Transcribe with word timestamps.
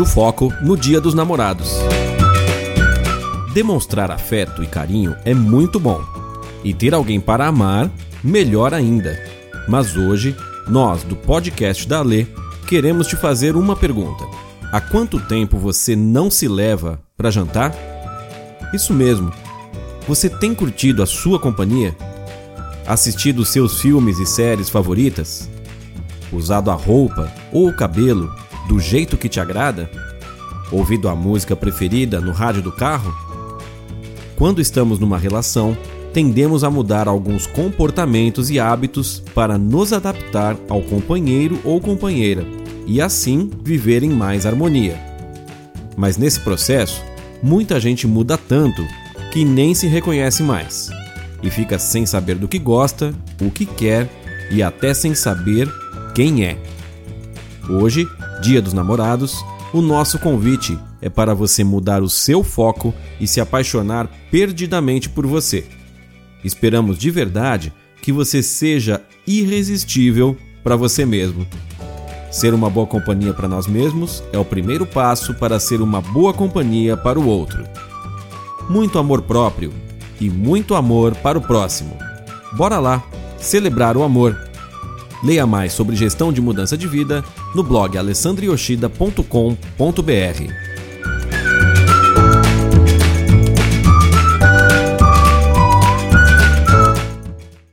o 0.00 0.06
foco 0.06 0.52
no 0.62 0.76
Dia 0.76 1.00
dos 1.00 1.12
Namorados. 1.12 1.70
Demonstrar 3.52 4.10
afeto 4.10 4.62
e 4.62 4.66
carinho 4.66 5.14
é 5.24 5.34
muito 5.34 5.78
bom, 5.78 6.00
e 6.64 6.72
ter 6.72 6.94
alguém 6.94 7.20
para 7.20 7.46
amar, 7.46 7.90
melhor 8.24 8.72
ainda. 8.72 9.18
Mas 9.68 9.96
hoje, 9.96 10.34
nós 10.66 11.02
do 11.02 11.16
podcast 11.16 11.86
da 11.86 12.00
Lê 12.00 12.26
queremos 12.66 13.06
te 13.06 13.16
fazer 13.16 13.56
uma 13.56 13.76
pergunta: 13.76 14.24
Há 14.72 14.80
quanto 14.80 15.20
tempo 15.20 15.58
você 15.58 15.94
não 15.94 16.30
se 16.30 16.48
leva 16.48 16.98
para 17.16 17.30
jantar? 17.30 17.74
Isso 18.72 18.94
mesmo. 18.94 19.30
Você 20.08 20.30
tem 20.30 20.54
curtido 20.54 21.02
a 21.02 21.06
sua 21.06 21.38
companhia? 21.38 21.94
Assistido 22.86 23.44
seus 23.44 23.80
filmes 23.80 24.18
e 24.18 24.26
séries 24.26 24.70
favoritas? 24.70 25.48
Usado 26.32 26.70
a 26.70 26.74
roupa 26.74 27.30
ou 27.52 27.68
o 27.68 27.76
cabelo 27.76 28.32
do 28.68 28.78
jeito 28.78 29.16
que 29.16 29.28
te 29.28 29.40
agrada? 29.40 29.90
Ouvido 30.70 31.08
a 31.08 31.14
música 31.14 31.54
preferida 31.54 32.20
no 32.20 32.32
rádio 32.32 32.62
do 32.62 32.72
carro? 32.72 33.12
Quando 34.36 34.60
estamos 34.60 34.98
numa 34.98 35.18
relação, 35.18 35.76
tendemos 36.12 36.64
a 36.64 36.70
mudar 36.70 37.08
alguns 37.08 37.46
comportamentos 37.46 38.50
e 38.50 38.58
hábitos 38.58 39.22
para 39.34 39.56
nos 39.58 39.92
adaptar 39.92 40.56
ao 40.68 40.82
companheiro 40.82 41.60
ou 41.64 41.80
companheira 41.80 42.44
e 42.86 43.00
assim 43.00 43.50
viver 43.62 44.02
em 44.02 44.10
mais 44.10 44.44
harmonia. 44.44 45.00
Mas 45.96 46.16
nesse 46.16 46.40
processo, 46.40 47.02
muita 47.42 47.78
gente 47.80 48.06
muda 48.06 48.36
tanto 48.36 48.82
que 49.32 49.44
nem 49.44 49.74
se 49.74 49.86
reconhece 49.86 50.42
mais 50.42 50.90
e 51.42 51.50
fica 51.50 51.78
sem 51.78 52.06
saber 52.06 52.36
do 52.36 52.48
que 52.48 52.58
gosta, 52.58 53.14
o 53.40 53.50
que 53.50 53.66
quer 53.66 54.08
e 54.50 54.62
até 54.62 54.94
sem 54.94 55.14
saber 55.14 55.68
quem 56.14 56.44
é. 56.44 56.56
Hoje, 57.68 58.06
Dia 58.42 58.60
dos 58.60 58.72
Namorados, 58.72 59.44
o 59.72 59.80
nosso 59.80 60.18
convite 60.18 60.76
é 61.00 61.08
para 61.08 61.32
você 61.32 61.62
mudar 61.62 62.02
o 62.02 62.10
seu 62.10 62.42
foco 62.42 62.92
e 63.20 63.26
se 63.28 63.40
apaixonar 63.40 64.10
perdidamente 64.32 65.08
por 65.08 65.24
você. 65.24 65.64
Esperamos 66.42 66.98
de 66.98 67.08
verdade 67.08 67.72
que 68.02 68.10
você 68.10 68.42
seja 68.42 69.00
irresistível 69.24 70.36
para 70.64 70.74
você 70.74 71.06
mesmo. 71.06 71.46
Ser 72.32 72.52
uma 72.52 72.68
boa 72.68 72.84
companhia 72.86 73.32
para 73.32 73.46
nós 73.46 73.68
mesmos 73.68 74.24
é 74.32 74.38
o 74.38 74.44
primeiro 74.44 74.86
passo 74.86 75.34
para 75.34 75.60
ser 75.60 75.80
uma 75.80 76.00
boa 76.00 76.34
companhia 76.34 76.96
para 76.96 77.20
o 77.20 77.28
outro. 77.28 77.64
Muito 78.68 78.98
amor 78.98 79.22
próprio 79.22 79.72
e 80.20 80.28
muito 80.28 80.74
amor 80.74 81.14
para 81.14 81.38
o 81.38 81.42
próximo. 81.42 81.96
Bora 82.54 82.80
lá, 82.80 83.04
celebrar 83.38 83.96
o 83.96 84.02
amor. 84.02 84.36
Leia 85.22 85.46
mais 85.46 85.72
sobre 85.72 85.94
gestão 85.94 86.32
de 86.32 86.40
mudança 86.40 86.76
de 86.76 86.88
vida 86.88 87.24
no 87.54 87.62
blog 87.62 87.96
alessandrioshida.com.br. 87.96 90.71